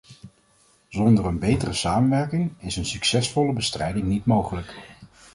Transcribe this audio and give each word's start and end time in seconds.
Zonder 0.87 1.25
een 1.25 1.39
betere 1.39 1.73
samenwerking 1.73 2.51
is 2.57 2.75
een 2.75 2.85
succesvolle 2.85 3.53
bestrijding 3.53 4.05
niet 4.07 4.25
mogelijk. 4.25 4.89